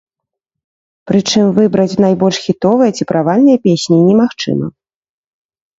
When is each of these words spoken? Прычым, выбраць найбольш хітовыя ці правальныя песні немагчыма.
Прычым, 1.11 1.45
выбраць 1.59 1.99
найбольш 2.07 2.37
хітовыя 2.47 2.91
ці 2.99 3.03
правальныя 3.13 3.57
песні 3.69 3.97
немагчыма. 4.07 4.67